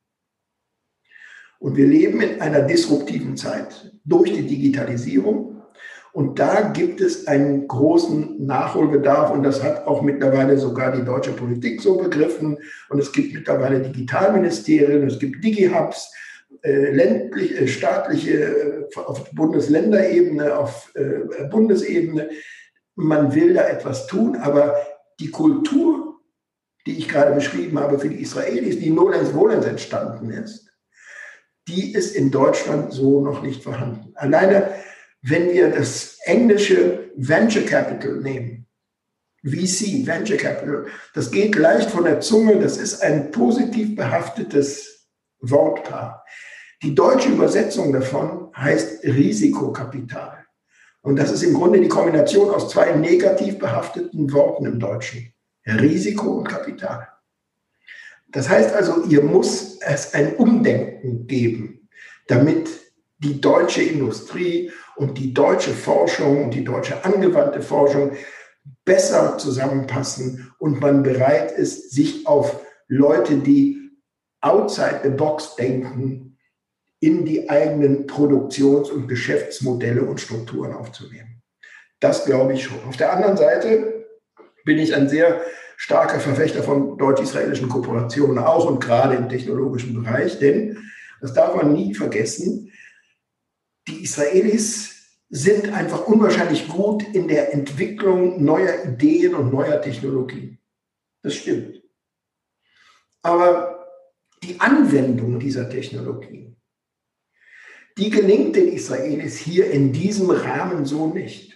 [1.59, 5.56] Und wir leben in einer disruptiven Zeit durch die Digitalisierung,
[6.16, 11.33] und da gibt es einen großen Nachholbedarf und das hat auch mittlerweile sogar die deutsche
[11.33, 12.57] Politik so begriffen.
[12.88, 16.11] Und es gibt mittlerweile Digitalministerien, es gibt Digihubs,
[16.62, 22.31] äh, ländlich, äh, staatliche, äh, auf Bundesländerebene, auf äh, Bundesebene.
[22.94, 24.74] Man will da etwas tun, aber
[25.20, 26.14] die Kultur,
[26.87, 30.66] die ich gerade beschrieben habe für die Israelis, die nolens volens entstanden ist,
[31.68, 34.12] die ist in Deutschland so noch nicht vorhanden.
[34.14, 34.70] Alleine
[35.22, 38.66] wenn wir das englische Venture Capital nehmen,
[39.42, 45.09] VC, Venture Capital, das geht leicht von der Zunge, das ist ein positiv behaftetes
[45.40, 46.24] Wortpaar.
[46.83, 50.44] Die deutsche Übersetzung davon heißt Risikokapital.
[51.00, 55.33] Und das ist im Grunde die Kombination aus zwei negativ behafteten Worten im Deutschen.
[55.64, 57.09] Risiko und Kapital.
[58.29, 61.88] Das heißt also, hier muss es ein Umdenken geben,
[62.26, 62.68] damit
[63.18, 68.13] die deutsche Industrie und die deutsche Forschung und die deutsche angewandte Forschung
[68.85, 73.91] besser zusammenpassen und man bereit ist, sich auf Leute, die
[74.41, 76.39] outside the box denken,
[77.01, 81.43] in die eigenen Produktions- und Geschäftsmodelle und Strukturen aufzunehmen.
[82.01, 82.83] Das glaube ich schon.
[82.89, 84.07] Auf der anderen Seite
[84.65, 85.41] bin ich ein sehr
[85.77, 90.79] starker Verfechter von deutsch-israelischen Kooperationen, auch und gerade im technologischen Bereich, denn
[91.21, 92.73] das darf man nie vergessen,
[93.88, 94.96] die Israelis
[95.29, 100.59] sind einfach unwahrscheinlich gut in der Entwicklung neuer Ideen und neuer Technologien.
[101.22, 101.83] Das stimmt.
[103.22, 103.88] Aber
[104.42, 106.57] die Anwendung dieser Technologien,
[107.99, 111.55] die gelingt den Israelis hier in diesem Rahmen so nicht.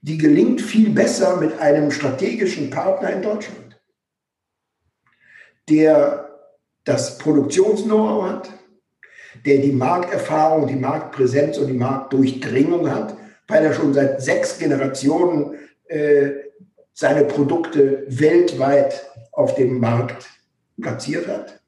[0.00, 3.80] Die gelingt viel besser mit einem strategischen Partner in Deutschland,
[5.68, 6.28] der
[6.84, 8.57] das Produktions-Know-how hat,
[9.44, 15.54] der die Markterfahrung, die Marktpräsenz und die Marktdurchdringung hat, weil er schon seit sechs Generationen
[15.86, 16.30] äh,
[16.92, 20.28] seine Produkte weltweit auf dem Markt
[20.80, 21.60] platziert hat.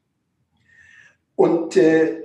[1.37, 2.25] Und äh,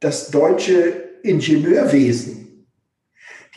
[0.00, 2.66] das deutsche Ingenieurwesen,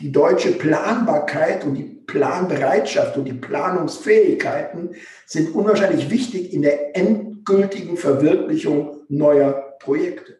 [0.00, 4.94] die deutsche Planbarkeit und die Planbereitschaft und die Planungsfähigkeiten
[5.26, 10.37] sind unwahrscheinlich wichtig in der endgültigen Verwirklichung neuer Projekte.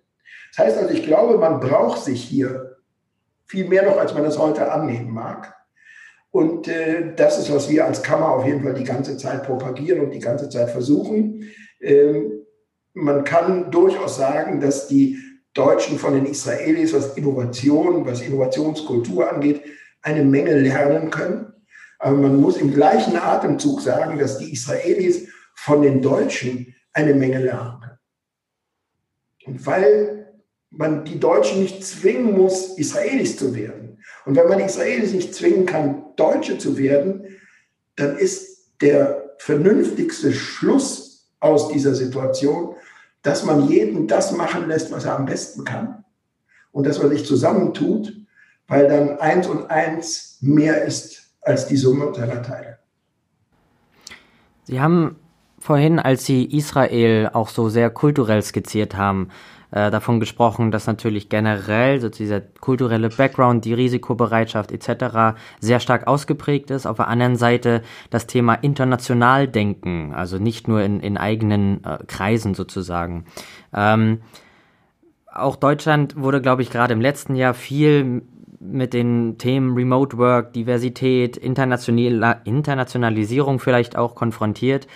[0.56, 2.76] Das heißt also, ich glaube, man braucht sich hier
[3.46, 5.54] viel mehr noch, als man das heute annehmen mag.
[6.30, 10.00] Und äh, das ist, was wir als Kammer auf jeden Fall die ganze Zeit propagieren
[10.00, 11.44] und die ganze Zeit versuchen.
[11.80, 12.42] Ähm,
[12.92, 15.18] man kann durchaus sagen, dass die
[15.54, 19.62] Deutschen von den Israelis, was Innovation, was Innovationskultur angeht,
[20.02, 21.52] eine Menge lernen können.
[21.98, 27.38] Aber man muss im gleichen Atemzug sagen, dass die Israelis von den Deutschen eine Menge
[27.38, 27.98] lernen können.
[29.46, 30.27] Und weil
[30.70, 33.98] man die Deutschen nicht zwingen muss, Israelis zu werden.
[34.24, 37.24] Und wenn man Israelis nicht zwingen kann, Deutsche zu werden,
[37.96, 42.74] dann ist der vernünftigste Schluss aus dieser Situation,
[43.22, 46.04] dass man jeden das machen lässt, was er am besten kann.
[46.72, 48.12] Und dass man sich zusammentut,
[48.66, 52.78] weil dann eins und eins mehr ist als die Summe seiner Teile.
[54.64, 55.16] Sie haben
[55.58, 59.30] vorhin, als Sie Israel auch so sehr kulturell skizziert haben,
[59.70, 65.38] äh, davon gesprochen, dass natürlich generell so dieser kulturelle Background, die Risikobereitschaft etc.
[65.60, 66.86] sehr stark ausgeprägt ist.
[66.86, 71.98] Auf der anderen Seite das Thema international denken, also nicht nur in, in eigenen äh,
[72.06, 73.24] Kreisen sozusagen.
[73.74, 74.20] Ähm,
[75.32, 78.22] auch Deutschland wurde, glaube ich, gerade im letzten Jahr viel
[78.60, 84.88] mit den Themen Remote Work, Diversität, International Internationalisierung vielleicht auch konfrontiert.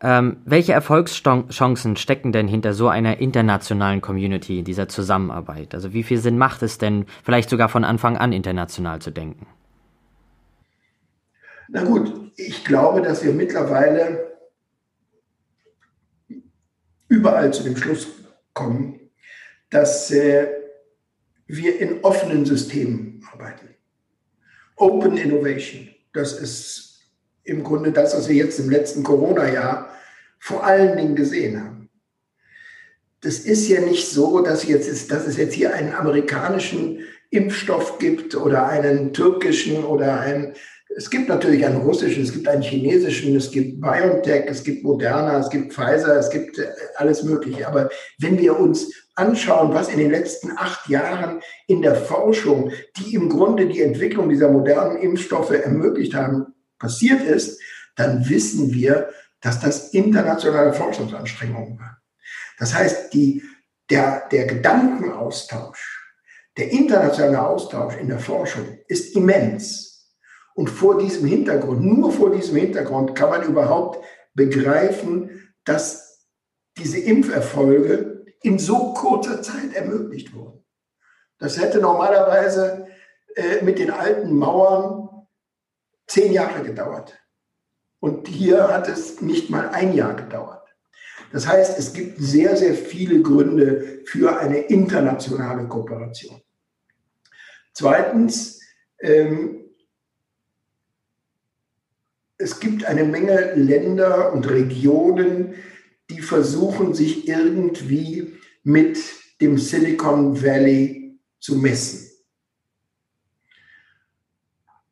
[0.00, 5.74] Ähm, welche Erfolgschancen stecken denn hinter so einer internationalen Community, dieser Zusammenarbeit?
[5.74, 9.46] Also wie viel Sinn macht es denn, vielleicht sogar von Anfang an international zu denken?
[11.68, 14.38] Na gut, ich glaube, dass wir mittlerweile
[17.08, 18.06] überall zu dem Schluss
[18.54, 19.00] kommen,
[19.70, 20.48] dass äh,
[21.46, 23.68] wir in offenen Systemen arbeiten.
[24.76, 26.87] Open Innovation, das ist
[27.48, 29.88] im Grunde das, was wir jetzt im letzten Corona-Jahr
[30.38, 31.88] vor allen Dingen gesehen haben.
[33.20, 37.98] Das ist ja nicht so, dass, jetzt ist, dass es jetzt hier einen amerikanischen Impfstoff
[37.98, 40.54] gibt oder einen türkischen oder einen,
[40.96, 45.38] es gibt natürlich einen russischen, es gibt einen chinesischen, es gibt BioNTech, es gibt Moderna,
[45.38, 47.66] es gibt Pfizer, es gibt äh, alles Mögliche.
[47.66, 53.14] Aber wenn wir uns anschauen, was in den letzten acht Jahren in der Forschung, die
[53.14, 57.60] im Grunde die Entwicklung dieser modernen Impfstoffe ermöglicht haben, passiert ist,
[57.96, 59.10] dann wissen wir,
[59.40, 61.96] dass das internationale Forschungsanstrengungen waren.
[62.58, 63.42] Das heißt, die,
[63.90, 65.98] der, der Gedankenaustausch,
[66.56, 70.14] der internationale Austausch in der Forschung ist immens.
[70.54, 76.26] Und vor diesem Hintergrund, nur vor diesem Hintergrund kann man überhaupt begreifen, dass
[76.76, 80.64] diese Impferfolge in so kurzer Zeit ermöglicht wurden.
[81.38, 82.88] Das hätte normalerweise
[83.36, 85.08] äh, mit den alten Mauern
[86.08, 87.18] zehn Jahre gedauert.
[88.00, 90.66] Und hier hat es nicht mal ein Jahr gedauert.
[91.32, 96.40] Das heißt, es gibt sehr, sehr viele Gründe für eine internationale Kooperation.
[97.74, 98.60] Zweitens,
[99.00, 99.66] ähm,
[102.38, 105.54] es gibt eine Menge Länder und Regionen,
[106.08, 108.98] die versuchen, sich irgendwie mit
[109.40, 112.07] dem Silicon Valley zu messen.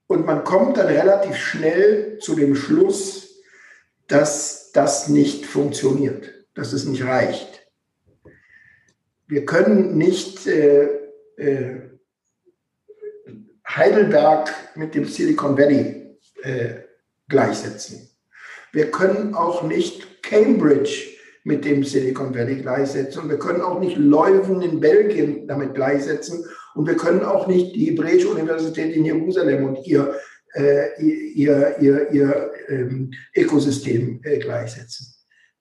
[0.07, 3.43] Und man kommt dann relativ schnell zu dem Schluss,
[4.07, 7.67] dass das nicht funktioniert, dass es nicht reicht.
[9.27, 10.89] Wir können nicht äh,
[11.37, 11.81] äh,
[13.69, 16.75] Heidelberg mit dem Silicon Valley äh,
[17.29, 18.09] gleichsetzen.
[18.73, 23.29] Wir können auch nicht Cambridge mit dem Silicon Valley gleichsetzen.
[23.29, 26.45] Wir können auch nicht Leuven in Belgien damit gleichsetzen.
[26.77, 30.15] Und wir können auch nicht die Hebräische Universität in Jerusalem und ihr,
[30.55, 35.15] äh, ihr, ihr, ihr ähm, Ökosystem äh, gleichsetzen.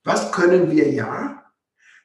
[0.04, 1.42] Was können wir ja?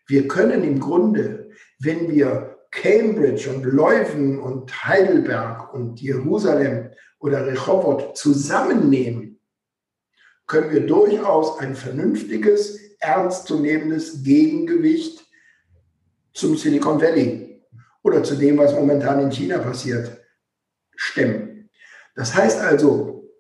[0.07, 8.17] Wir können im Grunde, wenn wir Cambridge und Leuven und Heidelberg und Jerusalem oder Rehovot
[8.17, 9.41] zusammennehmen,
[10.47, 15.27] können wir durchaus ein vernünftiges, ernstzunehmendes Gegengewicht
[16.33, 17.50] zum Silicon Valley
[18.03, 20.21] oder zu dem, was momentan in China passiert,
[20.97, 21.71] stemmen.
[22.15, 23.31] Das heißt also,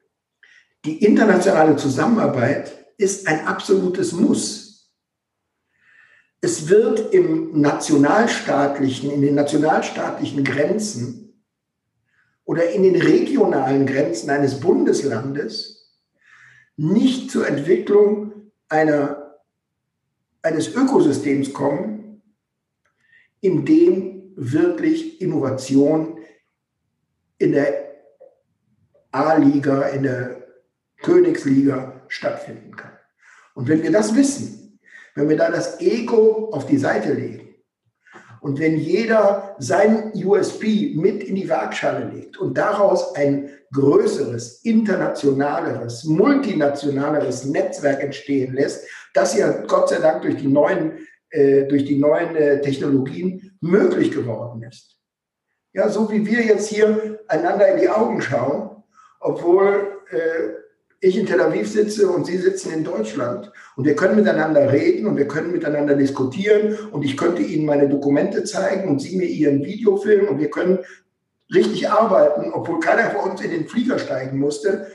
[0.84, 4.90] die internationale Zusammenarbeit ist ein absolutes Muss.
[6.40, 11.44] Es wird im nationalstaatlichen, in den nationalstaatlichen Grenzen
[12.44, 15.80] oder in den regionalen Grenzen eines Bundeslandes
[16.76, 19.38] nicht zur Entwicklung einer,
[20.40, 22.22] eines Ökosystems kommen,
[23.42, 26.18] in dem wirklich Innovation
[27.38, 27.90] in der
[29.12, 30.46] A-Liga, in der
[31.02, 32.92] Königsliga stattfinden kann.
[33.54, 34.78] Und wenn wir das wissen,
[35.14, 37.54] wenn wir da das Ego auf die Seite legen
[38.40, 46.04] und wenn jeder sein USP mit in die Waagschale legt und daraus ein größeres, internationaleres,
[46.04, 51.98] multinationaleres Netzwerk entstehen lässt, das ja Gott sei Dank durch die neuen, äh, durch die
[51.98, 54.96] neuen äh, Technologien möglich geworden ist.
[55.72, 58.82] Ja, so wie wir jetzt hier einander in die Augen schauen,
[59.20, 60.60] obwohl äh,
[61.00, 65.06] ich in Tel Aviv sitze und Sie sitzen in Deutschland und wir können miteinander reden
[65.06, 69.26] und wir können miteinander diskutieren und ich könnte Ihnen meine Dokumente zeigen und Sie mir
[69.26, 70.80] Ihren Videofilm und wir können
[71.54, 74.88] richtig arbeiten, obwohl keiner von uns in den Flieger steigen musste.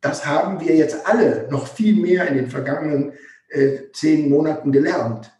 [0.00, 3.12] Das haben wir jetzt alle noch viel mehr in den vergangenen
[3.50, 5.30] äh, zehn Monaten gelernt.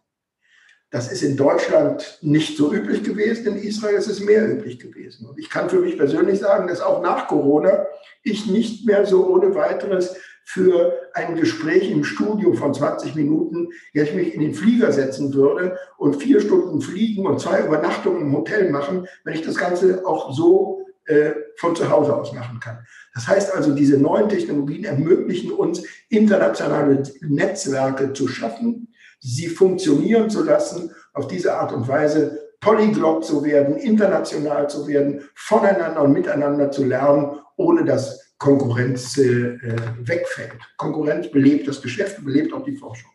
[0.92, 5.26] Das ist in Deutschland nicht so üblich gewesen, in Israel ist es mehr üblich gewesen.
[5.26, 7.87] Und ich kann für mich persönlich sagen, dass auch nach Corona
[8.22, 14.14] ich nicht mehr so ohne weiteres für ein Gespräch im Studio von 20 Minuten jetzt
[14.14, 18.70] mich in den Flieger setzen würde und vier Stunden fliegen und zwei Übernachtungen im Hotel
[18.70, 22.87] machen, wenn ich das Ganze auch so äh, von zu Hause aus machen kann.
[23.14, 28.91] Das heißt also, diese neuen Technologien ermöglichen uns, internationale Netzwerke zu schaffen,
[29.23, 35.23] sie funktionieren zu lassen, auf diese Art und Weise polyglott zu werden, international zu werden,
[35.35, 39.59] voneinander und miteinander zu lernen, ohne dass Konkurrenz äh,
[40.01, 40.59] wegfällt.
[40.77, 43.11] Konkurrenz belebt das Geschäft, belebt auch die Forschung.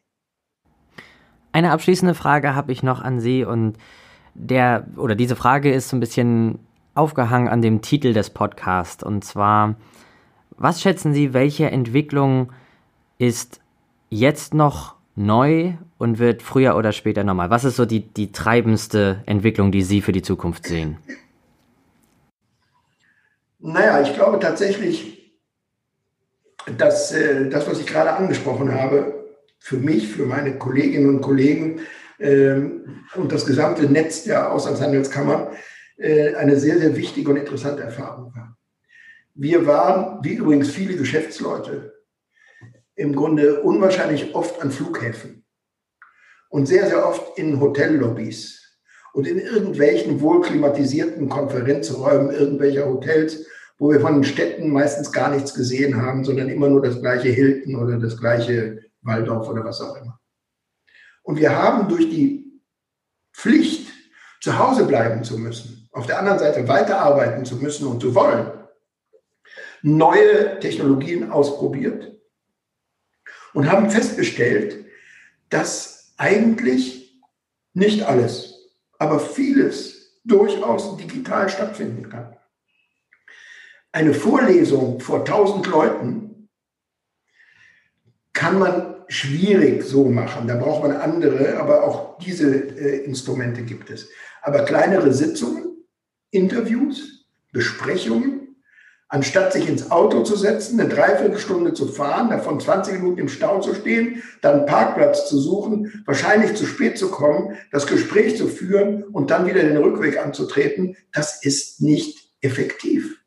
[1.51, 3.77] Eine abschließende Frage habe ich noch an Sie und
[4.33, 6.59] der oder diese Frage ist so ein bisschen
[6.93, 9.75] aufgehangen an dem Titel des Podcasts und zwar
[10.57, 12.51] was schätzen Sie, welche Entwicklung
[13.17, 13.59] ist
[14.09, 17.49] jetzt noch neu und wird früher oder später normal?
[17.49, 20.97] Was ist so die, die treibendste Entwicklung, die Sie für die Zukunft sehen?
[23.59, 25.33] Naja, ich glaube tatsächlich,
[26.77, 29.25] dass äh, das, was ich gerade angesprochen habe,
[29.59, 31.79] für mich, für meine Kolleginnen und Kollegen
[32.19, 32.53] äh,
[33.15, 35.47] und das gesamte Netz der Auslandshandelskammern
[35.97, 38.57] äh, eine sehr, sehr wichtige und interessante Erfahrung war.
[39.33, 41.96] Wir waren, wie übrigens viele Geschäftsleute,
[42.97, 45.45] im Grunde unwahrscheinlich oft an Flughäfen
[46.49, 48.79] und sehr, sehr oft in Hotellobbys
[49.13, 53.45] und in irgendwelchen wohlklimatisierten Konferenzräumen irgendwelcher Hotels,
[53.77, 57.29] wo wir von den Städten meistens gar nichts gesehen haben, sondern immer nur das gleiche
[57.29, 60.19] Hilton oder das gleiche Waldorf oder was auch immer.
[61.21, 62.61] Und wir haben durch die
[63.33, 63.93] Pflicht,
[64.39, 68.51] zu Hause bleiben zu müssen, auf der anderen Seite weiterarbeiten zu müssen und zu wollen,
[69.81, 72.16] neue Technologien ausprobiert
[73.53, 74.85] und haben festgestellt,
[75.49, 77.21] dass eigentlich
[77.73, 82.35] nicht alles, aber vieles durchaus digital stattfinden kann.
[83.91, 86.49] Eine Vorlesung vor 1000 Leuten
[88.33, 90.47] kann man schwierig so machen.
[90.47, 94.09] Da braucht man andere, aber auch diese äh, Instrumente gibt es.
[94.41, 95.77] Aber kleinere Sitzungen,
[96.29, 98.46] Interviews, Besprechungen,
[99.09, 103.61] Anstatt sich ins Auto zu setzen, eine Dreiviertelstunde zu fahren, davon 20 Minuten im Stau
[103.61, 109.03] zu stehen, dann Parkplatz zu suchen, wahrscheinlich zu spät zu kommen, das Gespräch zu führen
[109.03, 113.21] und dann wieder den Rückweg anzutreten, das ist nicht effektiv.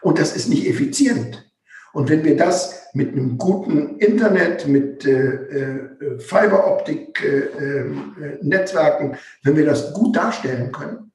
[0.00, 1.50] Und das ist nicht effizient.
[1.92, 9.56] Und wenn wir das mit einem guten Internet, mit äh, äh, Fiberoptik-Netzwerken, äh, äh wenn
[9.56, 11.10] wir das gut darstellen können,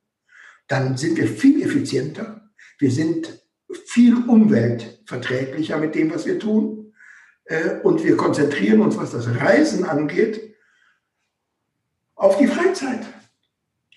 [0.67, 2.49] dann sind wir viel effizienter.
[2.79, 3.42] Wir sind
[3.77, 6.93] viel umweltverträglicher mit dem, was wir tun.
[7.45, 10.55] Äh, und wir konzentrieren uns, was das Reisen angeht,
[12.15, 13.01] auf die Freizeit,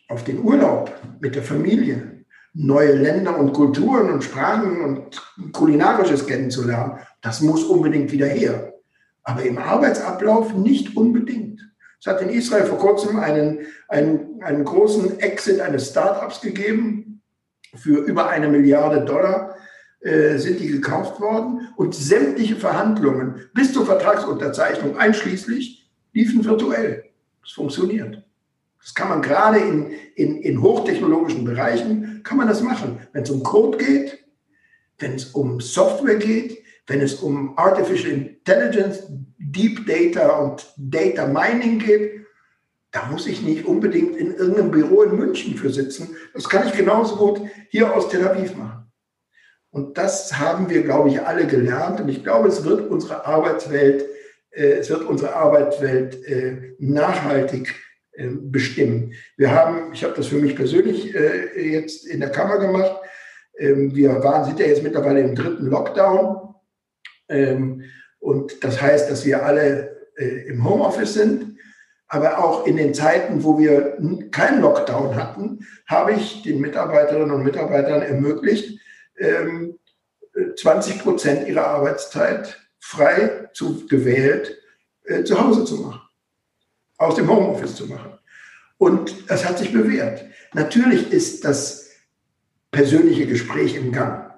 [0.08, 2.24] auf den Urlaub mit der Familie,
[2.54, 6.98] neue Länder und Kulturen und Sprachen und kulinarisches kennenzulernen.
[7.20, 8.72] Das muss unbedingt wieder her.
[9.22, 11.60] Aber im Arbeitsablauf nicht unbedingt.
[12.00, 17.22] Es hat in Israel vor kurzem einen, einen, einen großen Exit eines Startups gegeben.
[17.74, 19.56] Für über eine Milliarde Dollar
[20.00, 27.04] äh, sind die gekauft worden und sämtliche Verhandlungen bis zur Vertragsunterzeichnung einschließlich liefen virtuell.
[27.42, 28.22] Das funktioniert.
[28.80, 33.00] Das kann man gerade in, in, in hochtechnologischen Bereichen, kann man das machen.
[33.12, 34.24] Wenn es um Code geht,
[34.98, 39.02] wenn es um Software geht, wenn es um Artificial Intelligence,
[39.38, 42.26] Deep Data und Data Mining geht,
[42.92, 46.16] da muss ich nicht unbedingt in irgendeinem Büro in München für sitzen.
[46.32, 47.40] Das kann ich genauso gut
[47.70, 48.85] hier aus Tel Aviv machen.
[49.76, 52.00] Und das haben wir, glaube ich, alle gelernt.
[52.00, 54.06] Und ich glaube, es wird unsere Arbeitswelt,
[54.50, 57.74] äh, es wird unsere Arbeitswelt äh, nachhaltig
[58.12, 59.12] äh, bestimmen.
[59.36, 62.90] Wir haben, ich habe das für mich persönlich äh, jetzt in der Kammer gemacht.
[63.58, 66.54] Ähm, wir waren, sind ja jetzt mittlerweile im dritten Lockdown.
[67.28, 67.84] Ähm,
[68.18, 71.58] und das heißt, dass wir alle äh, im Homeoffice sind.
[72.08, 73.98] Aber auch in den Zeiten, wo wir
[74.30, 78.75] keinen Lockdown hatten, habe ich den Mitarbeiterinnen und Mitarbeitern ermöglicht,
[79.18, 84.58] 20 ähm, Prozent ihrer Arbeitszeit frei zu gewählt
[85.04, 86.00] äh, zu Hause zu machen,
[86.98, 88.18] aus dem Homeoffice zu machen.
[88.78, 90.24] Und das hat sich bewährt.
[90.52, 91.90] Natürlich ist das
[92.70, 94.32] persönliche Gespräch im Gang,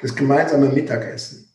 [0.00, 1.54] das gemeinsame Mittagessen,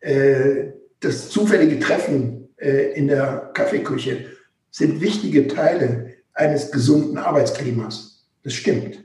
[0.00, 4.30] äh, das zufällige Treffen äh, in der Kaffeeküche
[4.70, 8.26] sind wichtige Teile eines gesunden Arbeitsklimas.
[8.42, 9.04] Das stimmt.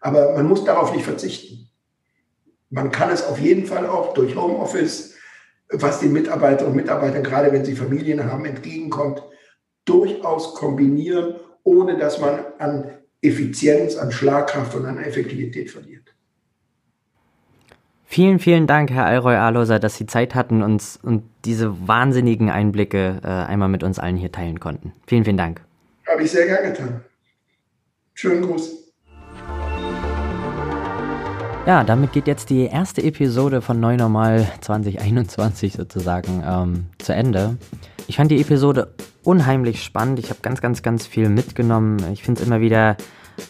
[0.00, 1.67] Aber man muss darauf nicht verzichten.
[2.70, 5.14] Man kann es auf jeden Fall auch durch Homeoffice,
[5.70, 9.22] was den Mitarbeiterinnen und Mitarbeitern, gerade wenn sie Familien haben, entgegenkommt,
[9.84, 12.90] durchaus kombinieren, ohne dass man an
[13.22, 16.14] Effizienz, an Schlagkraft und an Effektivität verliert.
[18.10, 23.20] Vielen, vielen Dank, Herr Alroy Aloser, dass Sie Zeit hatten uns und diese wahnsinnigen Einblicke
[23.22, 24.92] äh, einmal mit uns allen hier teilen konnten.
[25.06, 25.60] Vielen, vielen Dank.
[26.06, 27.04] Habe ich sehr gerne getan.
[28.14, 28.87] Schönen Gruß.
[31.68, 37.58] Ja, damit geht jetzt die erste Episode von Neu Normal 2021 sozusagen ähm, zu Ende.
[38.06, 40.18] Ich fand die Episode unheimlich spannend.
[40.18, 41.98] Ich habe ganz, ganz, ganz viel mitgenommen.
[42.14, 42.96] Ich finde es immer wieder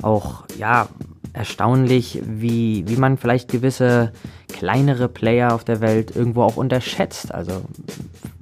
[0.02, 0.88] auch, ja,
[1.32, 4.12] erstaunlich, wie, wie man vielleicht gewisse
[4.52, 7.32] kleinere Player auf der Welt irgendwo auch unterschätzt.
[7.32, 7.62] Also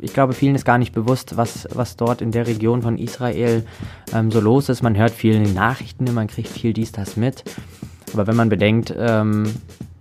[0.01, 3.67] ich glaube, vielen ist gar nicht bewusst, was, was dort in der Region von Israel
[4.15, 4.81] ähm, so los ist.
[4.81, 7.45] Man hört viel in den Nachrichten, man kriegt viel dies, das mit.
[8.13, 9.53] Aber wenn man bedenkt, ähm,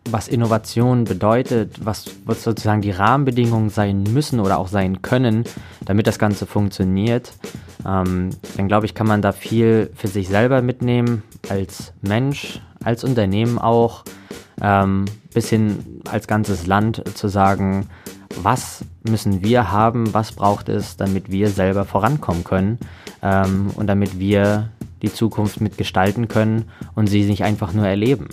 [0.10, 5.46] was Innovation bedeutet, was, was sozusagen die Rahmenbedingungen sein müssen oder auch sein können,
[5.84, 7.34] damit das Ganze funktioniert,
[7.86, 13.04] ähm, dann glaube ich, kann man da viel für sich selber mitnehmen, als Mensch, als
[13.04, 14.04] Unternehmen auch,
[14.62, 17.90] ähm, bis hin als ganzes Land zu sagen,
[18.42, 22.80] was müssen wir haben, was braucht es, damit wir selber vorankommen können
[23.22, 24.70] ähm, und damit wir
[25.06, 28.28] die Zukunft mitgestalten können und sie nicht einfach nur erleben.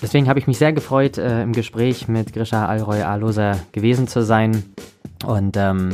[0.00, 4.24] Deswegen habe ich mich sehr gefreut, äh, im Gespräch mit Grisha Alroy Aloser gewesen zu
[4.24, 4.64] sein
[5.24, 5.90] und ähm,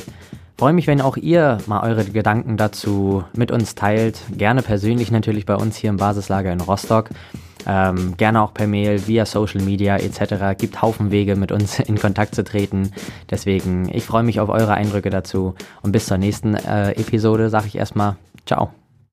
[0.56, 4.20] freue mich, wenn auch ihr mal eure Gedanken dazu mit uns teilt.
[4.30, 7.10] Gerne persönlich natürlich bei uns hier im Basislager in Rostock.
[7.66, 10.56] Ähm, gerne auch per Mail, via Social Media etc.
[10.56, 12.92] Gibt Haufen Wege, mit uns in Kontakt zu treten.
[13.30, 15.54] Deswegen, ich freue mich auf eure Eindrücke dazu.
[15.82, 18.16] Und bis zur nächsten äh, Episode sage ich erstmal
[18.48, 18.87] Ciao.